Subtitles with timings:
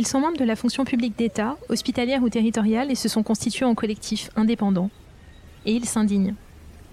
[0.00, 3.66] Ils sont membres de la fonction publique d'État, hospitalière ou territoriale, et se sont constitués
[3.66, 4.88] en collectif indépendant.
[5.66, 6.36] Et ils s'indignent.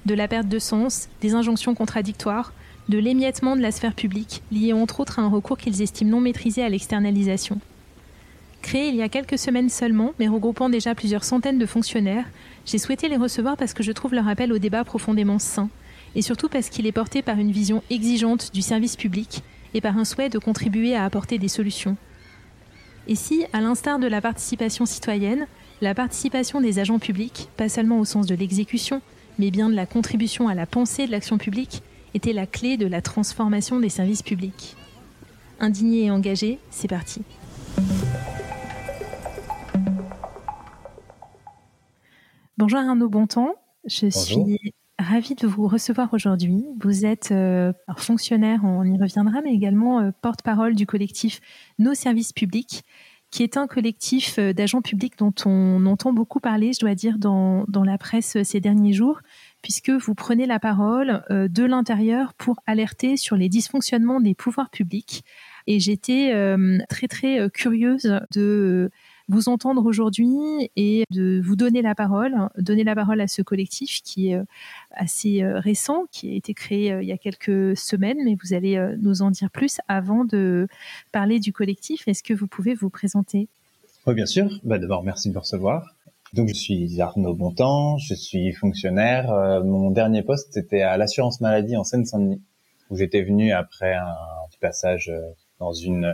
[0.06, 2.52] De la perte de sens, des injonctions contradictoires,
[2.90, 6.20] de l'émiettement de la sphère publique, lié entre autres à un recours qu'ils estiment non
[6.20, 7.62] maîtrisé à l'externalisation.
[8.62, 12.26] Créé il y a quelques semaines seulement, mais regroupant déjà plusieurs centaines de fonctionnaires,
[12.66, 15.70] j'ai souhaité les recevoir parce que je trouve leur appel au débat profondément sain,
[16.16, 19.98] et surtout parce qu'il est porté par une vision exigeante du service public et par
[19.98, 21.96] un souhait de contribuer à apporter des solutions.
[23.10, 25.48] Et si, à l'instar de la participation citoyenne,
[25.80, 29.02] la participation des agents publics, pas seulement au sens de l'exécution,
[29.40, 32.86] mais bien de la contribution à la pensée de l'action publique, était la clé de
[32.86, 34.76] la transformation des services publics.
[35.62, 37.22] Indigné et engagé, c'est parti.
[42.58, 44.60] Bonjour Arnaud Bontemps, je suis
[45.00, 46.66] ravie de vous recevoir aujourd'hui.
[46.82, 51.40] Vous êtes euh, fonctionnaire, on y reviendra, mais également euh, porte-parole du collectif
[51.78, 52.84] Nos services publics,
[53.30, 57.20] qui est un collectif euh, d'agents publics dont on entend beaucoup parler, je dois dire,
[57.20, 59.22] dans, dans la presse ces derniers jours,
[59.62, 65.24] puisque vous prenez la parole de l'intérieur pour alerter sur les dysfonctionnements des pouvoirs publics.
[65.66, 66.32] Et j'étais
[66.88, 68.90] très très curieuse de
[69.30, 74.02] vous entendre aujourd'hui et de vous donner la parole, donner la parole à ce collectif
[74.04, 74.44] qui est euh,
[74.92, 78.54] assez euh, récent, qui a été créé euh, il y a quelques semaines, mais vous
[78.54, 80.68] allez nous en dire plus avant de
[81.12, 82.08] parler du collectif.
[82.08, 83.48] Est-ce que vous pouvez vous présenter?
[84.06, 84.50] Oui, bien sûr.
[84.64, 85.96] Bah, D'abord, merci de me recevoir.
[86.34, 89.28] Donc, je suis Arnaud Bontemps, je suis fonctionnaire.
[89.64, 92.42] mon dernier poste, c'était à l'assurance maladie en Seine-Saint-Denis,
[92.90, 94.16] où j'étais venu après un
[94.60, 95.12] passage
[95.60, 96.14] dans une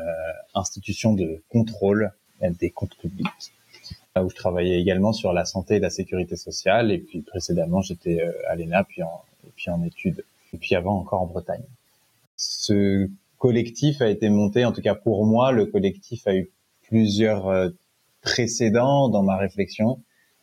[0.54, 2.12] institution de contrôle
[2.52, 3.28] des comptes publics,
[4.20, 6.92] où je travaillais également sur la santé et la sécurité sociale.
[6.92, 9.22] Et puis précédemment, j'étais euh, à l'ENA, puis en,
[9.56, 10.24] puis en études,
[10.54, 11.64] et puis avant encore en Bretagne.
[12.38, 16.50] Ce collectif a été monté, en tout cas pour moi, le collectif a eu
[16.84, 17.70] plusieurs euh,
[18.22, 20.00] précédents dans ma réflexion,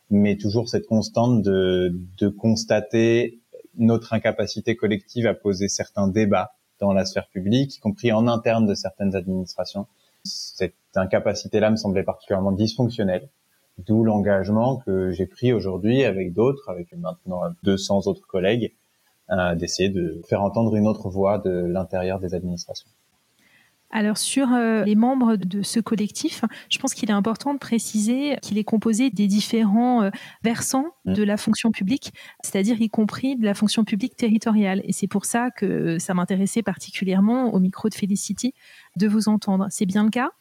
[0.09, 3.39] mais toujours cette constante de, de constater
[3.77, 8.65] notre incapacité collective à poser certains débats dans la sphère publique, y compris en interne
[8.65, 9.87] de certaines administrations.
[10.23, 13.29] Cette incapacité-là me semblait particulièrement dysfonctionnelle,
[13.77, 18.75] d'où l'engagement que j'ai pris aujourd'hui avec d'autres, avec maintenant 200 autres collègues,
[19.29, 22.89] euh, d'essayer de faire entendre une autre voix de l'intérieur des administrations.
[23.91, 28.37] Alors sur euh, les membres de ce collectif, je pense qu'il est important de préciser
[28.41, 30.09] qu'il est composé des différents euh,
[30.43, 31.13] versants mmh.
[31.13, 34.81] de la fonction publique, c'est-à-dire y compris de la fonction publique territoriale.
[34.85, 38.53] Et c'est pour ça que ça m'intéressait particulièrement au micro de Felicity
[38.95, 39.67] de vous entendre.
[39.69, 40.31] C'est bien le cas?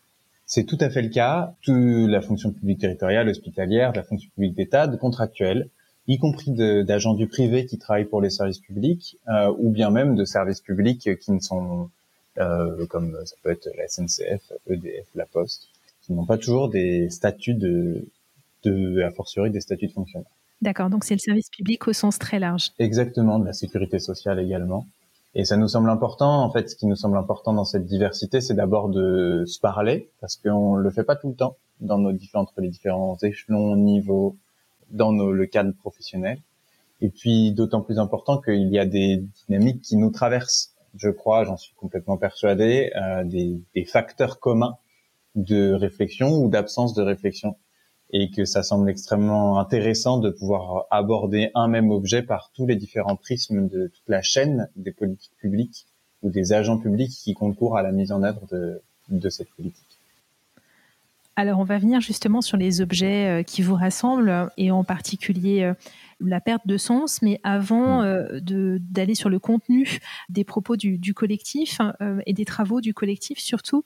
[0.46, 1.54] C'est tout à fait le cas.
[1.62, 5.70] Toute la fonction publique territoriale, hospitalière, la fonction publique d'État, de contractuels,
[6.08, 10.16] y compris d'agents du privé qui travaillent pour les services publics, euh, ou bien même
[10.16, 11.84] de services publics qui ne sont euh,
[12.36, 15.68] comme ça peut être la SNCF, EDF, la Poste,
[16.02, 18.06] qui n'ont pas toujours des statuts de,
[18.64, 20.30] de a fortiori des statuts de fonctionnaire.
[20.62, 22.72] D'accord, donc c'est le service public au sens très large.
[22.78, 24.86] Exactement, de la sécurité sociale également.
[25.34, 28.40] Et ça nous semble important, en fait, ce qui nous semble important dans cette diversité,
[28.40, 32.12] c'est d'abord de se parler, parce qu'on le fait pas tout le temps dans nos
[32.12, 34.36] différents, entre les différents échelons, niveaux,
[34.90, 36.38] dans nos, le cadre professionnel.
[37.00, 41.44] Et puis, d'autant plus important qu'il y a des dynamiques qui nous traversent je crois,
[41.44, 44.76] j'en suis complètement persuadé, euh, des, facteurs communs
[45.34, 47.56] de réflexion ou d'absence de réflexion
[48.12, 52.74] et que ça semble extrêmement intéressant de pouvoir aborder un même objet par tous les
[52.74, 55.86] différents prismes de toute la chaîne des politiques publiques
[56.22, 60.00] ou des agents publics qui concourent à la mise en œuvre de, de cette politique.
[61.36, 65.62] Alors, on va venir justement sur les objets euh, qui vous rassemblent et en particulier
[65.62, 65.74] euh,
[66.20, 67.22] la perte de sens.
[67.22, 68.04] Mais avant mm.
[68.04, 71.80] euh, d'aller sur le contenu des propos du, collectif
[72.26, 73.82] et des travaux du collectif surtout,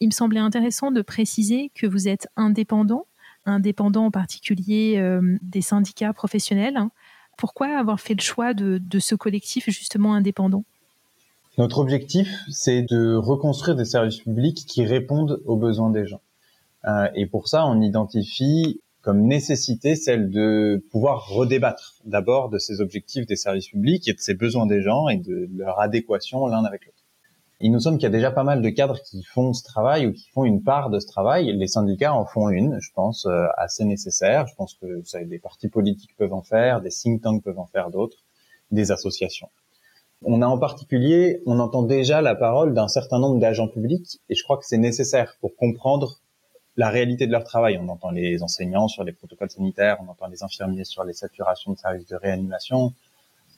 [0.00, 3.06] il me semblait intéressant de préciser que vous êtes indépendant,
[3.44, 5.02] indépendant en particulier
[5.42, 6.78] des syndicats professionnels.
[7.36, 10.64] Pourquoi avoir fait le choix de ce collectif justement indépendant?
[11.58, 16.20] Notre objectif, c'est de reconstruire des services publics qui répondent aux besoins des gens.
[16.86, 22.80] Euh, et pour ça, on identifie comme nécessité celle de pouvoir redébattre d'abord de ces
[22.80, 26.64] objectifs des services publics et de ces besoins des gens et de leur adéquation l'un
[26.64, 27.04] avec l'autre.
[27.60, 30.08] Il nous semble qu'il y a déjà pas mal de cadres qui font ce travail
[30.08, 31.56] ou qui font une part de ce travail.
[31.56, 34.48] Les syndicats en font une, je pense, euh, assez nécessaire.
[34.48, 37.66] Je pense que ça, des partis politiques peuvent en faire, des think tanks peuvent en
[37.66, 38.24] faire d'autres,
[38.72, 39.50] des associations.
[40.24, 44.34] On a en particulier, on entend déjà la parole d'un certain nombre d'agents publics et
[44.34, 46.22] je crois que c'est nécessaire pour comprendre
[46.76, 47.78] la réalité de leur travail.
[47.80, 51.72] On entend les enseignants sur les protocoles sanitaires, on entend les infirmiers sur les saturations
[51.72, 52.92] de services de réanimation,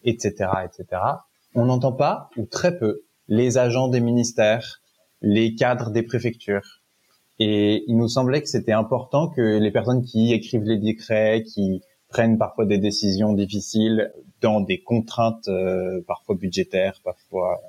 [0.05, 1.03] etc., etc.
[1.55, 4.81] On n'entend pas, ou très peu, les agents des ministères,
[5.21, 6.81] les cadres des préfectures.
[7.41, 11.83] Et il nous semblait que c'était important que les personnes qui écrivent les décrets, qui
[12.09, 17.61] prennent parfois des décisions difficiles dans des contraintes euh, parfois budgétaires, parfois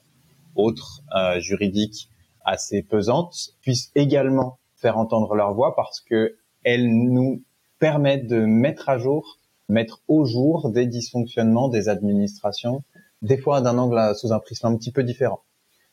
[0.56, 2.10] autres, euh, juridiques,
[2.46, 7.42] assez pesantes, puissent également faire entendre leur voix parce que elles nous
[7.80, 9.38] permettent de mettre à jour,
[9.70, 12.84] mettre au jour des dysfonctionnements des administrations,
[13.22, 15.42] des fois d'un angle sous un prisme un petit peu différent.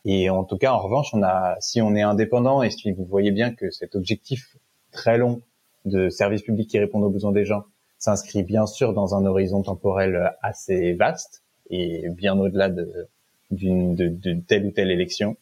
[0.05, 3.05] Et en tout cas, en revanche, on a, si on est indépendant et si vous
[3.05, 4.57] voyez bien que cet objectif
[4.93, 5.43] très long
[5.85, 7.65] de service public qui répond aux besoins des gens
[7.99, 13.09] s'inscrit bien sûr dans un horizon temporel assez vaste et bien au-delà de,
[13.51, 15.37] d'une de telle ou telle élection,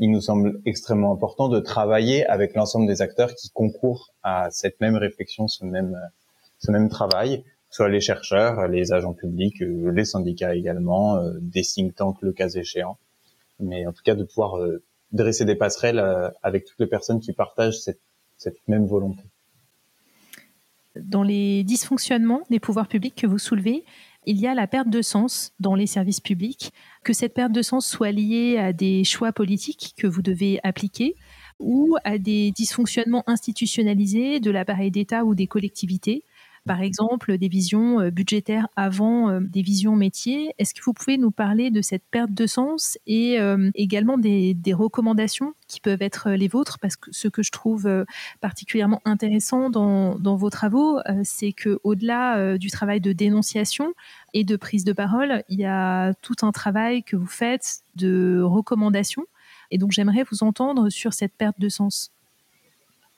[0.00, 4.80] il nous semble extrêmement important de travailler avec l'ensemble des acteurs qui concourent à cette
[4.80, 5.94] même réflexion, ce même,
[6.58, 11.62] ce même travail, soit les chercheurs, les agents publics, euh, les syndicats également, euh, des
[11.62, 12.98] think tanks le cas échéant
[13.62, 14.82] mais en tout cas de pouvoir euh,
[15.12, 16.02] dresser des passerelles
[16.42, 18.00] avec toutes les personnes qui partagent cette,
[18.38, 19.22] cette même volonté.
[20.96, 23.84] Dans les dysfonctionnements des pouvoirs publics que vous soulevez,
[24.26, 26.72] il y a la perte de sens dans les services publics,
[27.04, 31.14] que cette perte de sens soit liée à des choix politiques que vous devez appliquer
[31.58, 36.24] ou à des dysfonctionnements institutionnalisés de l'appareil d'État ou des collectivités,
[36.66, 40.54] par exemple des visions euh, budgétaires avant euh, des visions métiers.
[40.58, 44.56] Est-ce que vous pouvez nous parler de cette perte de sens et euh, également des,
[44.72, 46.78] recommandations qui peuvent être les vôtres?
[46.78, 47.88] Parce que ce que je trouve
[48.40, 53.92] particulièrement intéressant dans, vos travaux, c'est que au-delà du travail de dénonciation
[54.32, 58.40] et de prise de parole, il y a tout un travail que vous faites de
[58.42, 59.26] recommandations.
[59.72, 62.12] Et donc j'aimerais vous entendre sur cette perte de sens.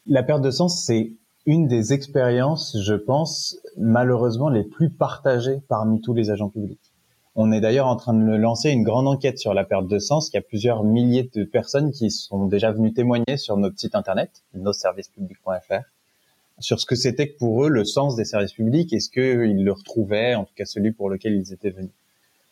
[0.07, 1.13] La perte de sens, c'est
[1.47, 6.93] une des expériences, je pense, malheureusement les plus partagées parmi tous les agents publics.
[7.35, 10.29] On est d'ailleurs en train de lancer une grande enquête sur la perte de sens.
[10.29, 13.95] Il y a plusieurs milliers de personnes qui sont déjà venues témoigner sur notre site
[13.95, 15.83] internet, nosservicespublics.fr,
[16.59, 19.73] sur ce que c'était pour eux le sens des services publics et ce qu'ils le
[19.73, 21.93] retrouvaient, en tout cas celui pour lequel ils étaient venus.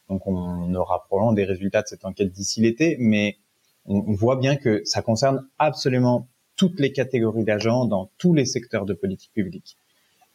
[0.09, 3.37] Donc on aura probablement des résultats de cette enquête d'ici l'été, mais
[3.85, 8.87] on voit bien que ça concerne absolument toutes les catégories d'agents dans tous les secteurs
[8.87, 9.77] de politique publique.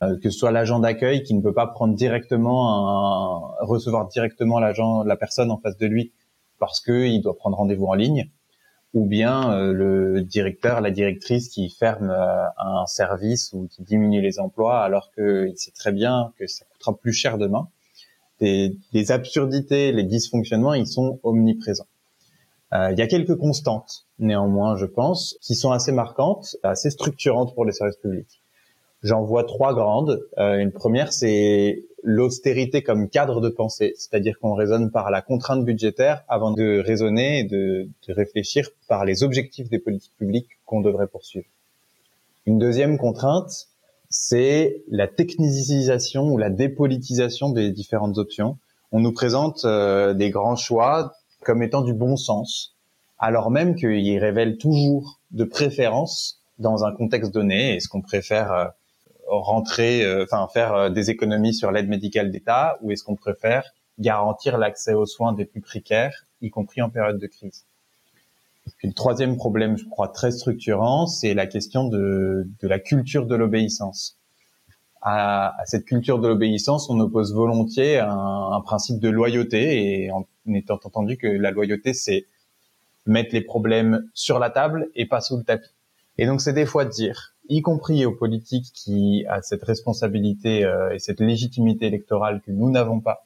[0.03, 4.59] Euh, que ce soit l'agent d'accueil qui ne peut pas prendre directement un, recevoir directement
[4.59, 6.11] l'agent, la personne en face de lui
[6.59, 8.29] parce qu'il doit prendre rendez-vous en ligne,
[8.93, 14.21] ou bien euh, le directeur, la directrice qui ferme euh, un service ou qui diminue
[14.21, 17.67] les emplois alors qu'il sait très bien que ça coûtera plus cher demain.
[18.41, 21.87] Des, des absurdités, les dysfonctionnements, ils sont omniprésents.
[22.73, 27.53] Euh, il y a quelques constantes, néanmoins, je pense, qui sont assez marquantes, assez structurantes
[27.53, 28.41] pour les services publics.
[29.03, 30.25] J'en vois trois grandes.
[30.39, 35.63] Euh, une première, c'est l'austérité comme cadre de pensée, c'est-à-dire qu'on raisonne par la contrainte
[35.63, 41.07] budgétaire avant de raisonner et de, réfléchir par les objectifs des politiques publiques qu'on devrait
[41.07, 41.47] poursuivre.
[42.45, 43.67] Une deuxième contrainte,
[44.09, 48.57] c'est la technicisation ou la dépolitisation des différentes options.
[48.91, 51.13] On nous présente euh, des grands choix
[51.45, 52.75] comme étant du bon sens,
[53.19, 57.75] alors même qu'il révèle toujours de préférence dans un contexte donné.
[57.75, 58.65] Est-ce qu'on préfère euh,
[59.27, 63.63] rentrer, euh, enfin faire euh, des économies sur l'aide médicale d'État, ou est-ce qu'on préfère
[63.99, 67.63] garantir l'accès aux soins des plus précaires, y compris en période de crise
[68.81, 73.35] le troisième problème, je crois, très structurant, c'est la question de, de la culture de
[73.35, 74.17] l'obéissance
[75.05, 80.25] à, cette culture de l'obéissance, on oppose volontiers un, un, principe de loyauté, et en,
[80.53, 82.25] étant entendu que la loyauté, c'est
[83.05, 85.69] mettre les problèmes sur la table et pas sous le tapis.
[86.17, 90.63] Et donc, c'est des fois de dire, y compris aux politiques qui a cette responsabilité
[90.63, 93.25] euh, et cette légitimité électorale que nous n'avons pas,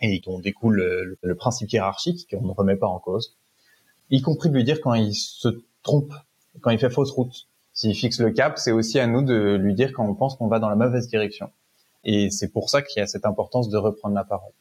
[0.00, 3.36] et dont découle le, le principe hiérarchique qu'on ne remet pas en cause,
[4.10, 5.48] y compris de lui dire quand il se
[5.82, 6.12] trompe,
[6.60, 9.74] quand il fait fausse route, s'il fixe le cap, c'est aussi à nous de lui
[9.74, 11.50] dire quand on pense qu'on va dans la mauvaise direction.
[12.04, 14.52] Et c'est pour ça qu'il y a cette importance de reprendre la parole.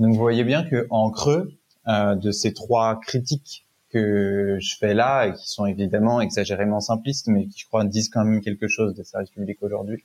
[0.00, 1.52] Donc vous voyez bien que en creux
[1.86, 7.26] euh, de ces trois critiques que je fais là, et qui sont évidemment exagérément simplistes,
[7.28, 10.04] mais qui je crois disent quand même quelque chose des services publics aujourd'hui,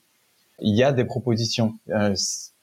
[0.60, 1.76] il y a des propositions.
[1.90, 2.14] Euh,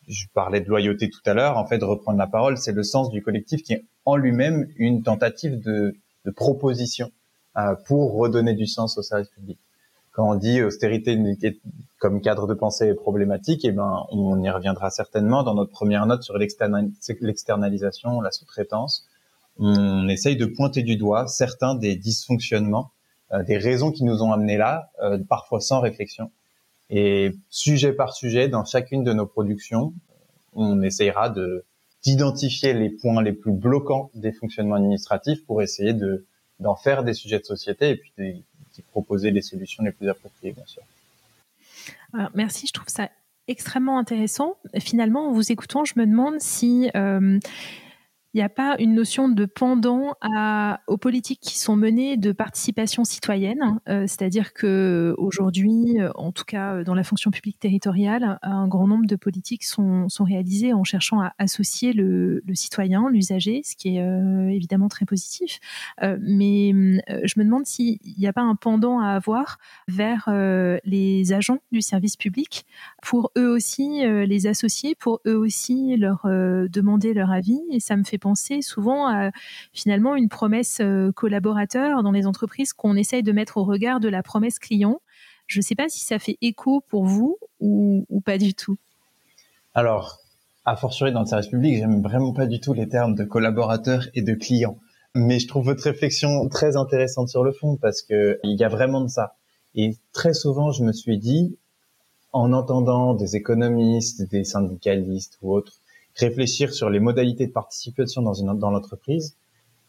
[0.08, 1.56] je parlais de loyauté tout à l'heure.
[1.56, 4.68] En fait, de reprendre la parole, c'est le sens du collectif qui est en lui-même
[4.76, 7.10] une tentative de de propositions
[7.86, 9.58] pour redonner du sens au service public.
[10.12, 11.18] Quand on dit austérité
[11.98, 16.22] comme cadre de pensée problématique, eh ben, on y reviendra certainement dans notre première note
[16.22, 19.08] sur l'externalisation, la sous-traitance.
[19.58, 22.90] On essaye de pointer du doigt certains des dysfonctionnements,
[23.46, 24.90] des raisons qui nous ont amenés là,
[25.28, 26.30] parfois sans réflexion.
[26.90, 29.94] Et sujet par sujet, dans chacune de nos productions,
[30.52, 31.64] on essayera de
[32.04, 36.26] d'identifier les points les plus bloquants des fonctionnements administratifs pour essayer de
[36.58, 38.44] d'en faire des sujets de société et puis
[38.76, 40.82] de, proposer les solutions les plus appropriées, bien sûr.
[42.12, 43.10] Alors, merci, je trouve ça
[43.48, 44.56] extrêmement intéressant.
[44.78, 47.38] Finalement, en vous écoutant, je me demande si euh,
[48.34, 50.14] il n'y a pas une notion de pendant
[50.86, 56.44] aux politiques qui sont menées de participation citoyenne, euh, c'est-à-dire que aujourd'hui, euh, en tout
[56.44, 60.84] cas euh, dans la fonction publique territoriale, un grand nombre de politiques sont, réalisées en
[60.84, 65.58] cherchant à associer le, citoyen, l'usager, ce qui est évidemment très positif.
[66.00, 69.58] Mais je me demande s'il n'y a pas un pendant à avoir
[69.88, 70.28] vers
[70.84, 72.64] les agents du service public
[73.02, 77.60] pour eux aussi les associer, pour eux aussi leur demander leur avis.
[77.72, 79.30] Et ça me fait penser souvent à
[79.72, 84.08] finalement une promesse euh, collaborateur dans les entreprises qu'on essaye de mettre au regard de
[84.08, 85.00] la promesse client.
[85.46, 88.76] Je ne sais pas si ça fait écho pour vous ou, pas du tout.
[89.74, 90.18] Alors,
[90.64, 94.06] à fortiori dans le service public, j'aime vraiment pas du tout les termes de collaborateur
[94.14, 94.78] et de client.
[95.14, 98.68] Mais je trouve votre réflexion très intéressante sur le fond parce que il y a
[98.68, 99.34] vraiment de ça.
[99.74, 101.56] Et très souvent, je me suis dit,
[102.32, 105.81] en entendant des économistes, des syndicalistes ou autres
[106.16, 109.36] réfléchir sur les modalités de participation dans, une, dans l'entreprise,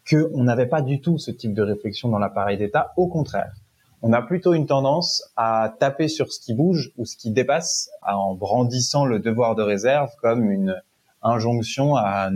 [0.09, 2.93] qu'on n'avait pas du tout ce type de réflexion dans l'appareil d'État.
[2.97, 3.53] Au contraire,
[4.01, 7.89] on a plutôt une tendance à taper sur ce qui bouge ou ce qui dépasse
[8.05, 10.81] en brandissant le devoir de réserve comme une
[11.21, 12.29] injonction à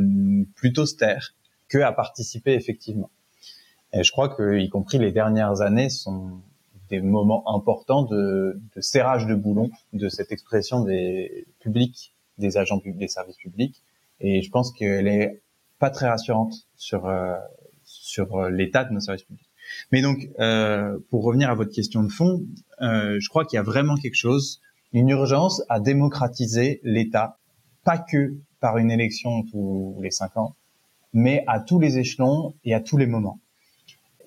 [0.56, 1.34] plutôt se taire
[1.68, 3.10] que à participer effectivement.
[3.92, 6.40] Et je crois que, y compris les dernières années, sont
[6.90, 12.82] des moments importants de, de serrage de boulon de cette expression des publics des agents
[12.86, 13.82] des services publics.
[14.20, 15.42] Et je pense qu'elle est
[15.80, 17.36] pas très rassurante sur euh,
[17.84, 19.50] sur euh, l'état de nos services publics.
[19.92, 22.46] Mais donc, euh, pour revenir à votre question de fond,
[22.80, 24.62] je crois qu'il y a vraiment quelque chose,
[24.94, 27.38] une urgence à démocratiser l'État,
[27.84, 30.56] pas que par une élection tous les cinq ans,
[31.14, 33.40] mais à tous les échelons et à tous les moments.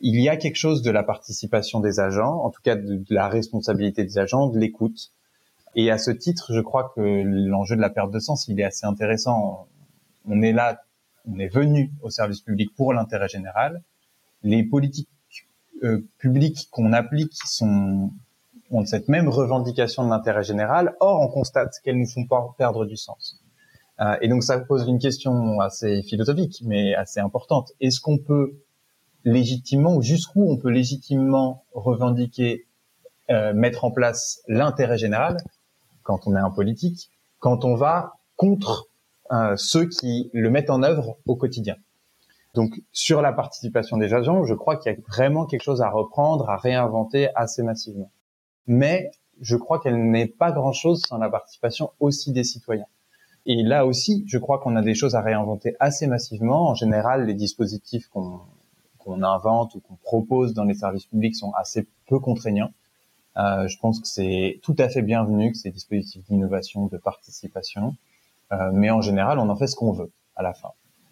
[0.03, 3.29] Il y a quelque chose de la participation des agents, en tout cas de la
[3.29, 5.11] responsabilité des agents, de l'écoute,
[5.75, 8.65] et à ce titre, je crois que l'enjeu de la perte de sens, il est
[8.65, 9.69] assez intéressant.
[10.27, 10.83] On est là,
[11.27, 13.83] on est venu au service public pour l'intérêt général.
[14.43, 15.09] Les politiques
[15.83, 18.11] euh, publiques qu'on applique sont
[18.71, 20.95] ont cette même revendication de l'intérêt général.
[21.01, 23.43] Or, on constate qu'elles nous font perdre du sens.
[24.01, 27.73] Euh, et donc, ça pose une question assez philosophique, mais assez importante.
[27.81, 28.61] Est-ce qu'on peut
[29.25, 32.67] légitimement, ou jusqu'où on peut légitimement revendiquer,
[33.31, 35.37] euh, mettre en place l'intérêt général
[36.11, 38.89] quand on est un politique, quand on va contre
[39.31, 41.77] euh, ceux qui le mettent en œuvre au quotidien.
[42.55, 45.89] Donc sur la participation des agents, je crois qu'il y a vraiment quelque chose à
[45.89, 48.11] reprendre, à réinventer assez massivement.
[48.67, 52.89] Mais je crois qu'elle n'est pas grand-chose sans la participation aussi des citoyens.
[53.47, 56.71] Et là aussi, je crois qu'on a des choses à réinventer assez massivement.
[56.71, 61.87] En général, les dispositifs qu'on invente ou qu'on propose dans les services publics sont assez
[62.09, 62.73] peu contraignants.
[63.37, 67.97] Euh, je pense que c'est tout à fait bienvenu que ces dispositifs d'innovation, de participation,
[68.53, 70.71] euh, mais en général, on en fait ce qu'on veut à la fin.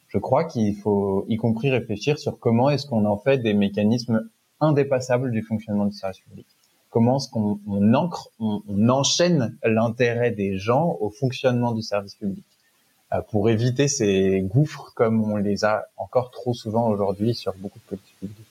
[0.08, 4.28] Je crois qu'il faut, y compris, réfléchir sur comment est-ce qu'on en fait des mécanismes
[4.60, 6.46] indépassables du fonctionnement du service public.
[6.90, 12.14] Comment est-ce qu'on on ancre, on, on enchaîne l'intérêt des gens au fonctionnement du service
[12.14, 12.44] public
[13.12, 17.78] euh, pour éviter ces gouffres comme on les a encore trop souvent aujourd'hui sur beaucoup
[17.78, 18.47] de politiques publiques.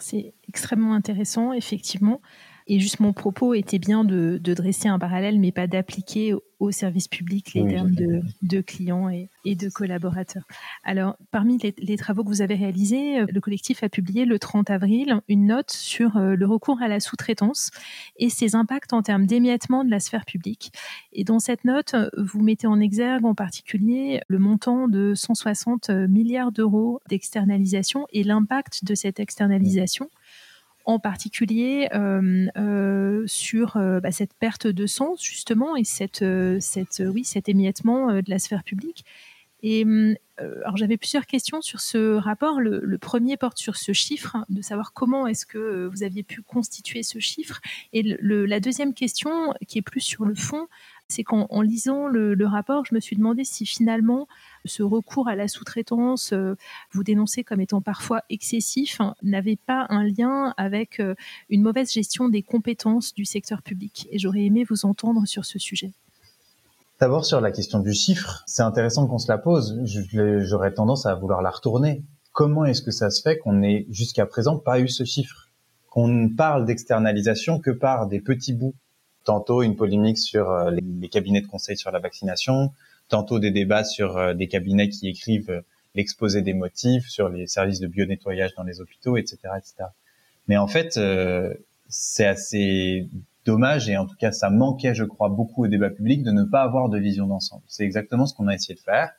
[0.00, 2.20] C'est extrêmement intéressant, effectivement.
[2.66, 7.08] Et juste mon propos était bien de, dresser un parallèle, mais pas d'appliquer au service
[7.08, 10.44] public les termes de, clients et, de collaborateurs.
[10.84, 14.70] Alors, parmi les, travaux que vous avez réalisés, euh, le collectif a publié le 30
[14.70, 17.70] avril une note sur euh, le recours à la sous-traitance
[18.16, 20.72] et ses impacts en termes d'émiettement de la sphère publique.
[21.12, 26.52] Et dans cette note, vous mettez en exergue en particulier le montant de 160 milliards
[26.52, 30.10] d'euros d'externalisation et l'impact de cette externalisation
[30.84, 36.24] en particulier euh, euh, sur euh, bah, cette perte de sens justement et cette,
[36.60, 39.04] cette, oui, cet émiettement de la sphère publique.
[39.64, 39.86] Et
[40.38, 42.60] alors j'avais plusieurs questions sur ce rapport.
[42.60, 47.04] Le, premier porte sur ce chiffre, de savoir comment est-ce que vous aviez pu constituer
[47.04, 47.60] ce chiffre.
[47.92, 50.66] Et la deuxième question, qui est plus sur le fond,
[51.12, 54.26] c'est qu'en lisant le, rapport, je me suis demandé si finalement
[54.64, 56.54] ce recours à la sous-traitance, euh,
[56.92, 61.14] vous dénoncez comme étant parfois excessif, hein, n'avait pas un lien avec euh,
[61.50, 64.08] une mauvaise gestion des compétences du secteur public.
[64.10, 65.92] Et j'aurais aimé vous entendre sur ce sujet.
[67.00, 69.80] D'abord sur la question du chiffre, c'est intéressant qu'on se la pose.
[69.84, 72.04] J'aurais tendance à vouloir la retourner.
[72.32, 75.50] Comment est-ce que ça se fait qu'on n'ait jusqu'à présent pas eu ce chiffre?
[75.90, 78.74] Qu'on ne parle d'externalisation que par des petits bouts.
[79.24, 82.72] Tantôt une polémique sur euh, les cabinets de conseil sur la vaccination,
[83.08, 85.60] tantôt des débats sur euh, des cabinets qui écrivent euh,
[85.94, 89.74] l'exposé des motifs, sur les services de bio-nettoyage dans les hôpitaux, etc., etc.
[90.48, 90.98] Mais en fait,
[91.88, 93.08] c'est assez
[93.44, 96.44] dommage et en tout cas ça manquait je crois beaucoup au débat public de ne
[96.44, 97.62] pas avoir de vision d'ensemble.
[97.68, 99.12] C'est exactement ce qu'on a essayé de faire,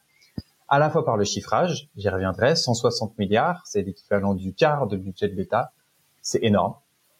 [0.74, 4.98] à la fois par le chiffrage, j'y reviendrai, 160 milliards, c'est l'équivalent du quart de
[4.98, 5.72] budget de l'État,
[6.24, 6.74] c'est énorme,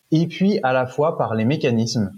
[0.10, 2.12] et puis à la fois par les mécanismes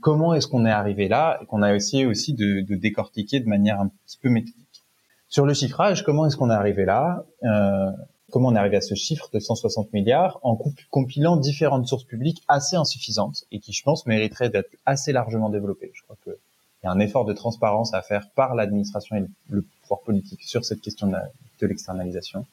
[0.00, 3.48] comment est-ce qu'on est arrivé là, et qu'on a essayé aussi de, de, décortiquer de
[3.48, 4.82] manière un petit peu méthodique.
[5.28, 7.90] Sur le chiffrage, comment est-ce qu'on est arrivé là euh,
[8.34, 10.58] comment on est arrivé à ce chiffre de 160 milliards en
[10.90, 15.92] compilant différentes sources publiques assez insuffisantes et qui, je pense, mériteraient d'être assez largement développées.
[15.94, 16.34] Je crois qu'il
[16.82, 20.64] y a un effort de transparence à faire par l'administration et le pouvoir politique sur
[20.64, 22.44] cette question de l'externalisation.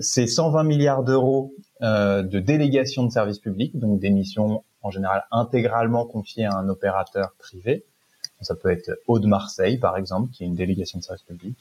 [0.00, 1.52] C'est 120 milliards d'euros
[1.82, 6.68] euh, de délégation de services publics, donc des missions en général intégralement confiées à un
[6.68, 7.84] opérateur privé.
[8.40, 11.58] Ça peut être Haut-de-Marseille, par exemple, qui est une délégation de services publics.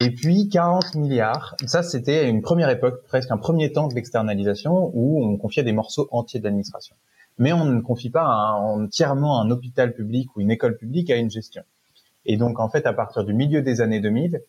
[0.00, 4.90] Et puis 40 milliards, ça c'était une première époque, presque un premier temps de l'externalisation
[4.94, 6.96] où on confiait des morceaux entiers de l'administration.
[7.38, 11.30] Mais on ne confie pas entièrement un hôpital public ou une école publique à une
[11.30, 11.62] gestion.
[12.26, 14.42] Et donc en fait à partir du milieu des années 2000,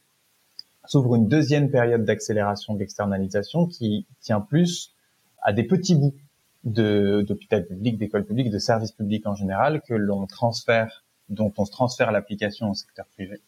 [0.86, 4.94] s'ouvre une deuxième période d'accélération de l'externalisation qui tient plus
[5.42, 6.16] à des petits bouts
[6.64, 11.72] d'hôpital public, d'école publique, de services publics en général que l'on transfère, dont on se
[11.72, 13.42] transfère l'application au secteur privé.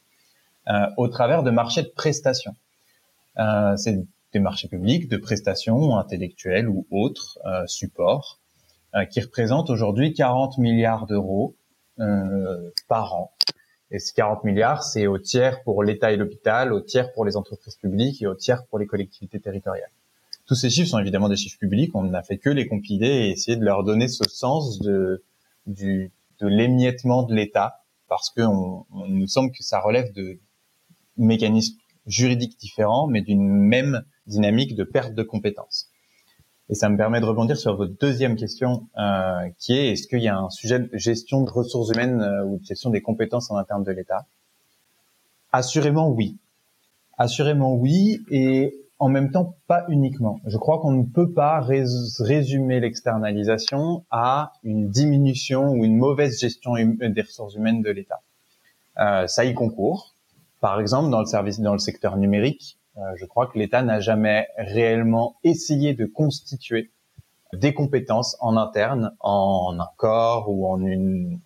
[0.68, 2.56] Euh, au travers de marchés de prestations.
[3.38, 8.40] Euh, c'est des marchés publics de prestations intellectuelles ou autres euh, supports
[9.12, 11.54] qui représentent aujourd'hui 40 milliards d'euros
[12.88, 13.34] par an.
[13.96, 17.38] Et ces 40 milliards, c'est au tiers pour l'État et l'hôpital, au tiers pour les
[17.38, 19.90] entreprises publiques et au tiers pour les collectivités territoriales.
[20.46, 21.96] Tous ces chiffres sont évidemment des chiffres publics.
[21.96, 25.24] On n'a fait que les compiler et essayer de leur donner ce sens de,
[25.66, 30.40] du, de l'émiettement de l'État, parce que on, on, nous semble que ça relève de,
[31.18, 35.88] mécanismes juridiques différents, mais d'une même dynamique de perte de compétences.
[36.70, 40.22] Et ça me permet de rebondir sur votre deuxième question, euh, qui est est-ce qu'il
[40.22, 43.52] y a un sujet de gestion de ressources humaines euh, ou de gestion des compétences
[43.52, 44.26] en interne de l'État?
[45.52, 46.38] Assurément oui.
[47.18, 50.40] Assurément oui, et en même temps pas uniquement.
[50.48, 56.74] Je crois qu'on ne peut pas résumer l'externalisation à une diminution ou une mauvaise gestion
[56.74, 58.22] des ressources humaines de l'État.
[58.98, 60.16] Euh, ça y concourt,
[60.62, 62.80] par exemple, dans le service, dans le secteur numérique,
[63.16, 66.92] je crois que l'État n'a jamais réellement essayé de constituer
[67.54, 71.40] des compétences en interne, en un corps ou en une,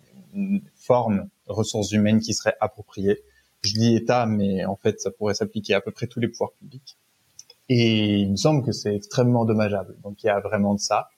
[0.76, 3.18] forme ressources humaines qui serait appropriée.
[3.62, 6.52] Je dis État, mais en fait, ça pourrait s'appliquer à peu près tous les pouvoirs
[6.52, 6.96] publics.
[7.68, 9.96] Et il me semble que c'est extrêmement dommageable.
[10.02, 11.08] Donc il y a vraiment de ça.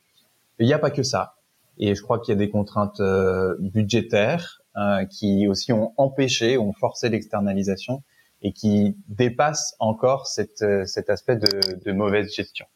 [0.59, 1.35] Il n'y a pas que ça.
[1.79, 6.57] Et je crois qu'il y a des contraintes euh, budgétaires, euh, qui aussi ont empêché,
[6.57, 8.03] ont forcé l'externalisation
[8.43, 12.67] et qui dépassent encore cette, euh, cet aspect de, de mauvaise gestion.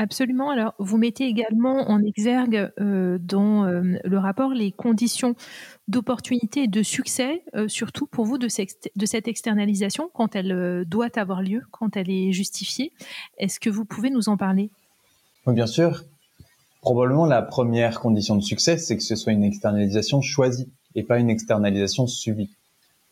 [0.00, 0.48] Absolument.
[0.48, 5.34] Alors, vous mettez également en exergue euh, dans euh, le rapport les conditions
[5.88, 8.48] d'opportunité et de succès, euh, surtout pour vous, de,
[8.96, 12.92] de, cette externalisation quand elle doit avoir lieu, quand elle est justifiée.
[13.36, 14.70] Est-ce que vous pouvez nous en parler?
[15.46, 16.02] Oui, bien sûr.
[16.80, 21.18] Probablement la première condition de succès, c'est que ce soit une externalisation choisie et pas
[21.18, 22.48] une externalisation subie.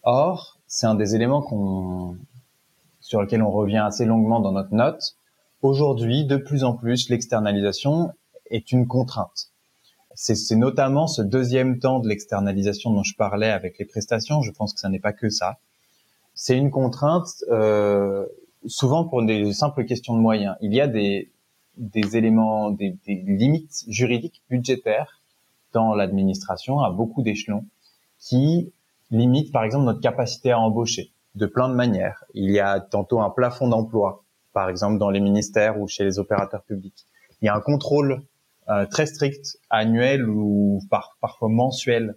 [0.04, 2.16] Or, c'est un des éléments qu'on,
[3.00, 5.16] sur lequel on revient assez longuement dans notre note.
[5.62, 8.12] Aujourd'hui, de plus en plus, l'externalisation
[8.50, 9.50] est une contrainte.
[10.14, 14.42] C'est notamment ce deuxième temps de l'externalisation dont je parlais avec les prestations.
[14.42, 15.58] Je pense que ça n'est pas que ça.
[16.34, 18.26] C'est une contrainte euh,
[18.66, 20.56] souvent pour des simples questions de moyens.
[20.60, 21.30] Il y a des,
[22.16, 25.20] éléments, des limites juridiques budgétaires
[25.72, 27.64] dans l'administration à beaucoup d'échelons
[28.18, 28.72] qui
[29.10, 32.24] limitent par exemple notre capacité à embaucher de plein de manières.
[32.34, 36.18] Il y a tantôt un plafond d'emploi, par exemple dans les ministères ou chez les
[36.18, 37.06] opérateurs publics.
[37.40, 38.22] Il y a un contrôle
[38.68, 42.16] euh, très strict, annuel ou par, parfois mensuel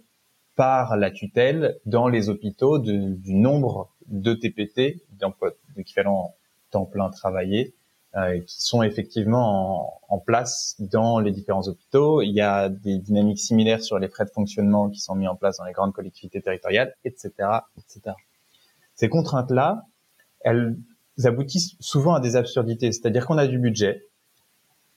[0.56, 5.02] par la tutelle dans les hôpitaux du nombre de TPT,
[5.76, 6.34] d'équivalent
[6.70, 7.74] temps plein travaillé,
[8.46, 12.20] qui sont effectivement en, en, place dans les différents hôpitaux.
[12.20, 15.34] Il y a des dynamiques similaires sur les frais de fonctionnement qui sont mis en
[15.34, 17.30] place dans les grandes collectivités territoriales, etc.,
[17.78, 18.14] etc.
[18.94, 19.86] Ces contraintes-là,
[20.40, 20.76] elles
[21.24, 24.06] aboutissent souvent à des absurdités, c'est-à-dire qu'on a du budget,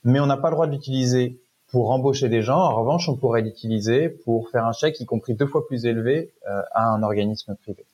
[0.04, 2.58] mais on n'a pas le droit de l'utiliser pour embaucher des gens.
[2.58, 6.32] En revanche, on pourrait l'utiliser pour faire un chèque, y compris deux fois plus élevé,
[6.48, 7.84] euh, à un organisme privé.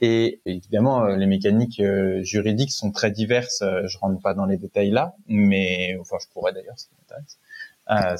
[0.00, 3.62] Et évidemment, euh, les mécaniques euh, juridiques sont très diverses.
[3.62, 7.38] Euh, je rentre pas dans les détails là, mais enfin, je pourrais d'ailleurs, m'intéresse.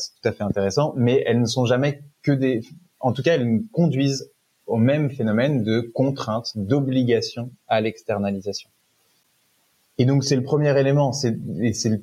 [0.03, 2.62] c'est tout à fait intéressant, mais elles ne sont jamais que des.
[3.01, 4.31] En tout cas, elles conduisent
[4.67, 8.69] au même phénomène de contrainte, d'obligation à l'externalisation.
[10.01, 11.37] Et donc c'est le premier élément, c'est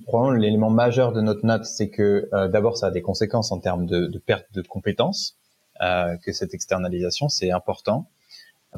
[0.03, 3.85] probablement l'élément majeur de notre note, c'est que d'abord ça a des conséquences en termes
[3.85, 5.37] de, de perte de compétences,
[5.81, 8.09] euh, que cette externalisation c'est important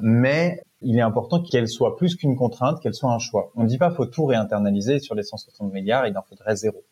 [0.02, 3.52] mais il est important qu'elle soit plus qu'une contrainte, qu'elle soit un choix.
[3.56, 6.84] On ne dit pas faut tout réinternaliser sur les 160 milliards, il en faudrait zéro.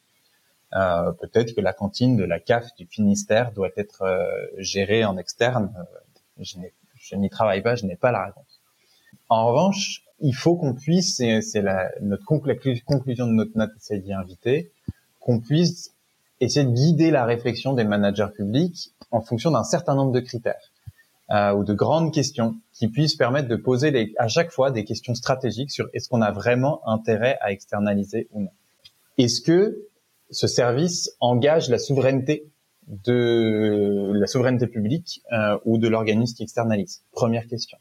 [0.74, 4.26] Euh, Peut-être que la cantine de la CAF du Finistère doit être euh,
[4.58, 5.72] gérée en externe.
[5.78, 6.44] Euh,
[6.98, 8.62] je n'y travaille pas, je n'ai pas la réponse.
[9.30, 11.64] En revanche, il faut qu'on puisse, c'est
[12.02, 14.72] notre conclusion de notre note, c'est d'y inviter,
[15.20, 15.94] qu'on puisse
[16.40, 20.72] essayer de guider la réflexion des managers publics en fonction d'un certain nombre de critères
[21.32, 24.84] euh, ou de grandes questions qui puissent permettre de poser les, à chaque fois des
[24.84, 28.52] questions stratégiques sur est-ce qu'on a vraiment intérêt à externaliser ou non.
[29.18, 29.88] Est-ce que
[30.30, 32.52] ce service engage la souveraineté
[32.88, 37.04] de la souveraineté publique euh, ou de l'organisme qui externalise?
[37.12, 37.78] Première question.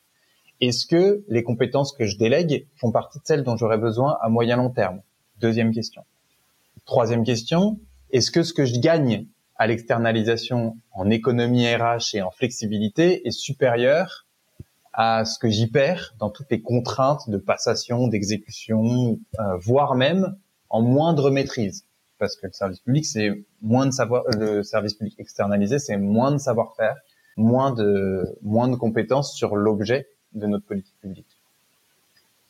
[0.61, 4.29] Est-ce que les compétences que je délègue font partie de celles dont j'aurais besoin à
[4.29, 5.03] moyen long terme?
[5.41, 6.03] Deuxième question.
[6.87, 7.79] Troisième question,
[8.11, 9.27] est-ce que ce que je gagne
[9.57, 14.27] à l'externalisation en économie RH et en flexibilité est supérieur
[14.93, 20.37] à ce que j'y perds dans toutes les contraintes de passation, d'exécution, euh, voire même
[20.71, 21.85] en moindre maîtrise.
[22.19, 26.31] Parce que le service public, c'est moins de savoir, le service public externalisé, c'est moins
[26.31, 26.97] de savoir-faire,
[27.37, 31.39] moins de, moins de compétences sur l'objet de notre politique publique.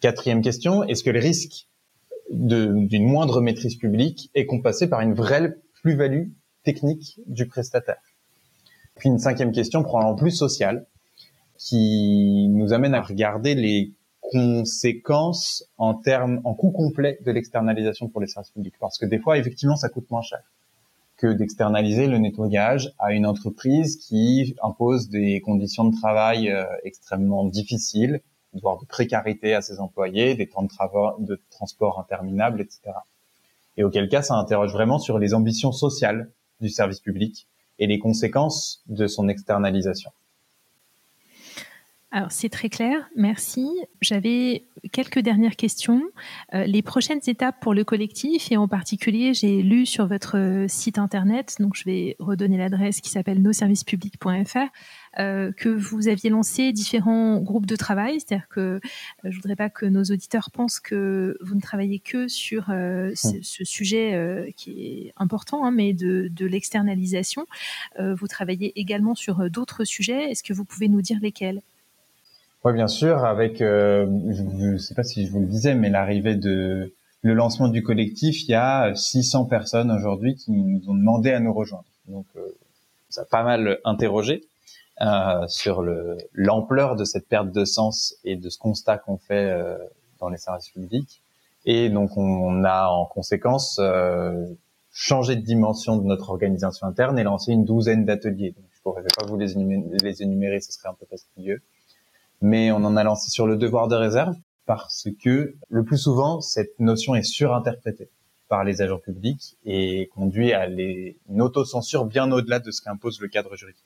[0.01, 1.67] Quatrième question, est-ce que le risque
[2.31, 6.29] d'une moindre maîtrise publique est compensé par une vraie plus-value
[6.65, 8.03] technique du prestataire.
[8.97, 10.87] Puis une cinquième question, probablement plus sociale,
[11.59, 18.21] qui nous amène à regarder les conséquences en termes, en coût complet de l'externalisation pour
[18.21, 18.75] les services publics.
[18.81, 20.41] Parce que des fois, effectivement, ça coûte moins cher
[21.17, 27.45] que d'externaliser le nettoyage à une entreprise qui impose des conditions de travail euh, extrêmement
[27.45, 28.21] difficiles,
[28.61, 32.81] voire de précarité à ses employés, des temps de, travail, de transport interminables, etc.
[33.77, 36.31] Et auquel cas, ça interroge vraiment sur les ambitions sociales
[36.65, 37.49] du service public
[37.79, 40.11] et les conséquences de son externalisation.
[42.17, 43.69] Alors c'est très clair, merci.
[44.01, 46.01] J'avais quelques dernières questions.
[46.55, 50.99] Euh, les prochaines étapes pour le collectif et en particulier, j'ai lu sur votre site
[50.99, 54.59] internet, donc je vais redonner l'adresse qui s'appelle nosservicespublics.fr,
[55.19, 58.21] euh, que vous aviez lancé différents groupes de travail.
[58.21, 58.81] C'est-à-dire que euh,
[59.25, 63.43] je voudrais pas que nos auditeurs pensent que vous ne travaillez que sur euh, ce,
[63.43, 67.45] ce, sujet qui est important, hein, mais de, de l'externalisation.
[67.99, 70.31] vous travaillez également sur d'autres sujets.
[70.31, 71.61] Est-ce que vous pouvez nous dire lesquels?
[72.65, 75.91] Oui, bien sûr, avec, euh, je ne sais pas si je vous le disais, mais
[75.91, 80.95] l'arrivée de le lancement du collectif, il y a 600 personnes aujourd'hui qui nous ont
[80.95, 81.87] demandé à nous rejoindre.
[82.07, 82.41] Donc, euh,
[83.09, 84.43] ça a pas mal interrogé
[85.01, 89.51] euh, sur le l'ampleur de cette perte de sens et de ce constat qu'on fait
[89.51, 89.77] euh,
[90.21, 91.23] dans les services publics.
[91.65, 94.47] Et donc, on, a en conséquence euh,
[94.93, 98.55] changé de dimension de notre organisation interne et lancé une douzaine d'ateliers.
[98.57, 101.63] je ne pourrais pas vous les énumérer, les énumérer, ce serait un peu fastidieux
[102.41, 104.35] mais on en a lancé sur le devoir de réserve
[104.67, 108.09] parce que le plus souvent, cette notion est surinterprétée
[108.49, 113.21] par les agents publics et conduit à les, une autocensure bien au-delà de ce qu'impose
[113.21, 113.83] le cadre juridique.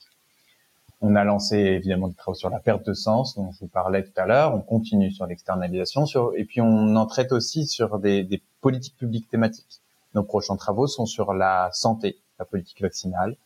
[1.01, 4.03] On a lancé évidemment des travaux sur la perte de sens, dont je vous parlais
[4.03, 4.55] tout à l'heure.
[4.55, 9.29] On continue sur l'externalisation, sur, et puis on en traite aussi sur des, politiques publiques
[9.29, 9.81] thématiques.
[10.15, 13.37] Nos prochains travaux sont sur la santé, la politique vaccinale,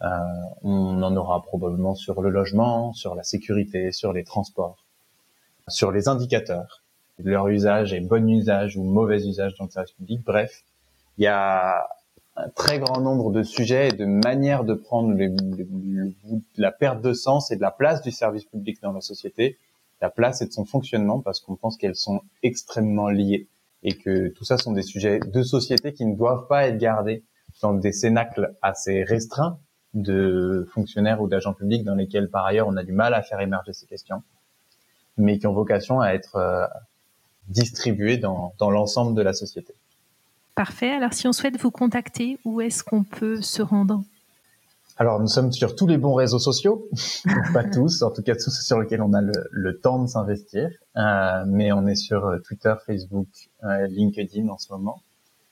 [0.00, 4.84] on en aura probablement sur le logement, sur la sécurité, sur les transports,
[5.68, 6.82] sur les indicateurs,
[7.18, 10.20] leur usage et bon usage ou mauvais usage dans le service public.
[10.24, 10.64] Bref,
[11.18, 11.88] il y a
[12.36, 16.12] un très grand nombre de sujets et de manières de prendre le,
[16.58, 19.56] la perte de sens et de la place du service public dans la société,
[20.02, 23.48] la place et de son fonctionnement, parce qu'on pense qu'elles sont extrêmement liées
[23.82, 27.24] et que tout ça sont des sujets de société qui ne doivent pas être gardés
[27.62, 29.58] dans des cénacles assez restreints,
[29.96, 33.40] de fonctionnaires ou d'agents publics dans lesquels par ailleurs on a du mal à faire
[33.40, 34.22] émerger ces questions,
[35.16, 36.66] mais qui ont vocation à être euh,
[37.48, 39.74] distribuées dans, dans l'ensemble de la société.
[40.54, 40.90] Parfait.
[40.90, 44.02] Alors, si on souhaite vous contacter, où est-ce qu'on peut se rendre?
[44.98, 46.88] Alors, nous sommes sur tous les bons réseaux sociaux,
[47.52, 51.44] pas tous, en tout cas tous sur lesquels on a le, temps de s'investir, euh,
[51.46, 53.28] mais on est sur euh, Twitter, Facebook,
[53.64, 55.02] euh, LinkedIn en ce moment.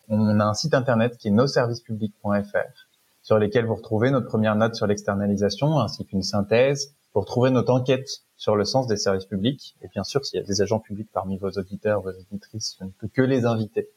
[0.08, 2.88] On a un site internet qui est nosservicespublics.fr,
[3.24, 7.72] sur lesquels vous retrouvez notre première note sur l'externalisation, ainsi qu'une synthèse, pour retrouver notre
[7.72, 9.74] enquête sur le sens des services publics.
[9.82, 12.84] Et bien sûr, s'il y a des agents publics parmi vos auditeurs, vos auditrices, je
[12.84, 13.88] ne peux que les inviter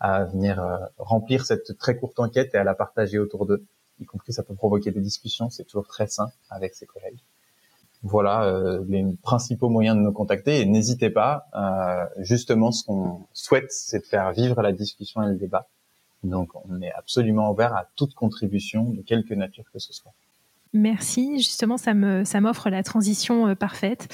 [0.00, 0.62] à venir
[0.98, 3.64] remplir cette très courte enquête et à la partager autour d'eux
[4.00, 7.20] y compris ça peut provoquer des discussions, c'est toujours très sain avec ses collègues.
[8.02, 13.26] Voilà euh, les principaux moyens de nous contacter et n'hésitez pas, euh, justement ce qu'on
[13.32, 15.68] souhaite c'est de faire vivre la discussion et le débat.
[16.24, 20.12] Donc on est absolument ouvert à toute contribution de quelque nature que ce soit.
[20.76, 21.38] Merci.
[21.38, 24.08] Justement, ça m'offre la transition euh, parfaite.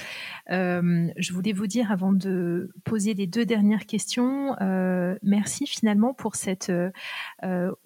[0.50, 6.12] Euh, je voulais vous dire avant de poser les deux dernières questions, euh, merci finalement
[6.12, 6.70] pour cette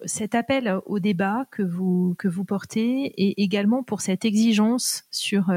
[0.05, 5.53] cet appel au débat que vous portez et également pour cette exigence sur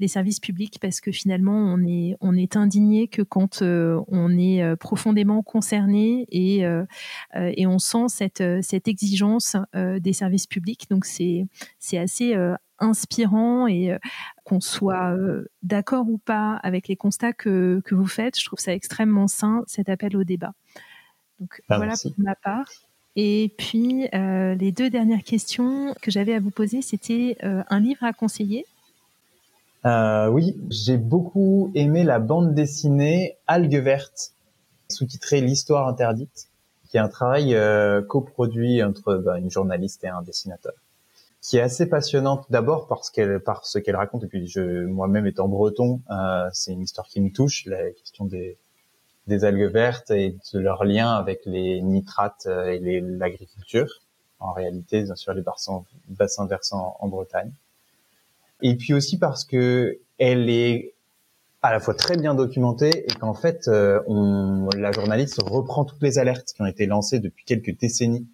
[0.00, 1.76] les services publics parce que finalement
[2.20, 6.66] on est indigné que quand on est profondément concerné et
[7.66, 10.86] on sent cette exigence des services publics.
[10.90, 11.46] Donc c'est
[11.98, 12.34] assez
[12.80, 13.98] inspirant et euh,
[14.44, 18.58] qu'on soit euh, d'accord ou pas avec les constats que, que, vous faites, je trouve
[18.58, 20.52] ça extrêmement sain, cet appel au débat.
[21.38, 22.68] Donc ah, voilà pour ma part.
[23.16, 28.12] Et puis les deux dernières questions que j'avais à vous poser, c'était un livre à
[28.12, 28.64] conseiller.
[29.84, 34.32] oui, j'ai beaucoup aimé la bande dessinée Algues vertes,
[34.88, 36.50] sous-titrée L'histoire interdite,
[36.88, 37.56] qui est un travail
[38.08, 40.74] coproduit entre bah, une journaliste et un dessinateur
[41.40, 45.26] qui est assez passionnante d'abord parce qu'elle par ce qu'elle raconte et puis je moi-même
[45.26, 48.58] étant breton euh, c'est une histoire qui me touche la question des
[49.26, 54.02] des algues vertes et de leur lien avec les nitrates euh, et l'agriculture
[54.40, 57.52] en réalité sur les bassins, bassins versants en Bretagne.
[58.62, 60.94] Et puis aussi parce que elle est
[61.62, 66.02] à la fois très bien documentée et qu'en fait euh, on, la journaliste reprend toutes
[66.02, 68.26] les alertes qui ont été lancées depuis quelques décennies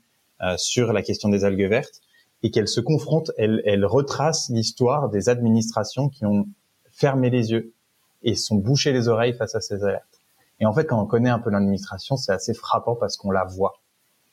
[0.42, 2.01] euh, sur la question des algues vertes
[2.46, 6.46] et qu'elle se confronte, elle, elle retrace l'histoire des administrations qui ont
[6.92, 7.74] fermé les yeux
[8.22, 10.20] et sont bouchées les oreilles face à ces alertes.
[10.61, 13.42] Et en fait, quand on connaît un peu l'administration, c'est assez frappant parce qu'on la
[13.42, 13.80] voit.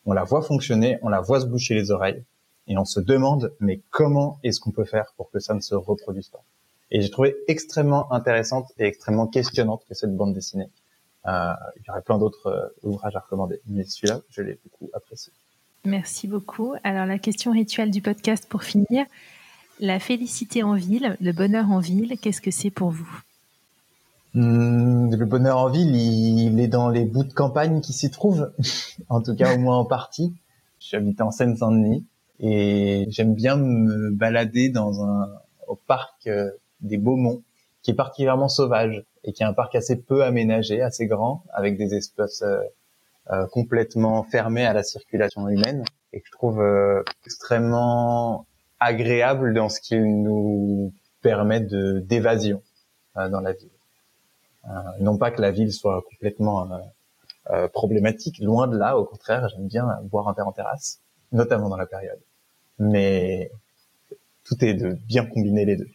[0.06, 2.24] On la voit fonctionner, on la voit se boucher les oreilles
[2.68, 5.74] et on se demande, mais comment est-ce qu'on peut faire pour que ça ne se
[5.74, 6.44] reproduise pas?
[6.92, 10.70] Et j'ai trouvé extrêmement intéressante et extrêmement questionnante que cette bande dessinée.
[11.26, 14.92] Euh, il y aurait plein d'autres euh, ouvrages à recommander, mais celui-là, je l'ai beaucoup
[14.94, 15.34] apprécié.
[15.86, 16.74] Merci beaucoup.
[16.84, 19.06] Alors la question rituelle du podcast pour finir.
[19.80, 23.10] La félicité en ville, le bonheur en ville, qu'est-ce que c'est pour vous?
[24.34, 28.52] Hmm, Le bonheur en ville, il, est dans les bouts de campagne qui s'y trouvent,
[29.10, 30.34] en tout cas au moins en partie.
[30.80, 32.06] J'habite en Seine-Saint-Denis
[32.40, 35.30] et j'aime bien me balader dans un
[35.68, 37.42] au parc euh, des Beaumonts,
[37.82, 41.78] qui est particulièrement sauvage et qui est un parc assez peu aménagé, assez grand, avec
[41.78, 42.60] des espaces euh,
[43.52, 48.46] complètement fermé à la circulation humaine et que je trouve euh, extrêmement
[48.80, 52.62] agréable dans ce qu'il nous permet de d'évasion
[53.18, 53.70] euh, dans la ville.
[55.00, 56.70] non pas que la ville soit complètement
[57.74, 61.02] problématique, loin de là, au contraire, j'aime bien boire un verre en terrasse,
[61.34, 62.20] notamment dans la période.
[62.80, 63.52] Mais
[64.46, 65.90] tout est de bien combiner les deux.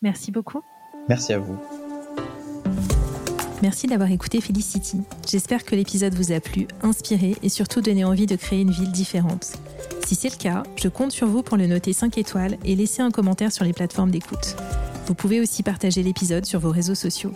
[0.00, 0.62] Merci beaucoup.
[1.08, 1.58] Merci à vous.
[3.60, 5.00] Merci d'avoir écouté Felicity.
[5.28, 8.92] J'espère que l'épisode vous a plu, inspiré et surtout donné envie de créer une ville
[8.92, 9.54] différente.
[10.06, 13.02] Si c'est le cas, je compte sur vous pour le noter 5 étoiles et laisser
[13.02, 14.54] un commentaire sur les plateformes d'écoute.
[15.06, 17.32] Vous pouvez aussi partager l'épisode sur vos réseaux sociaux.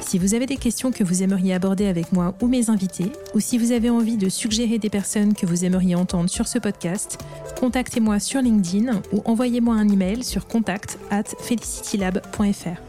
[0.00, 3.40] Si vous avez des questions que vous aimeriez aborder avec moi ou mes invités, ou
[3.40, 7.18] si vous avez envie de suggérer des personnes que vous aimeriez entendre sur ce podcast,
[7.58, 12.80] contactez-moi sur LinkedIn ou envoyez-moi un email sur contact at felicitylab.fr.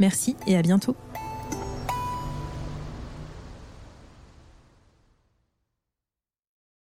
[0.00, 0.96] Merci et à bientôt.